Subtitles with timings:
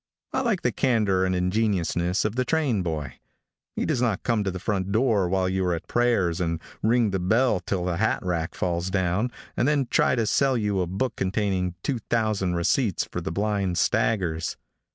[0.33, 3.19] I like the candor and ingenuousness of the train boy.
[3.75, 7.11] He does not come to the front door while you are at prayers, and ring
[7.11, 10.87] the bell till the hat rack falls down, and then try to sell you a
[10.87, 14.57] book containing 2,000 receipts for the blind staggers.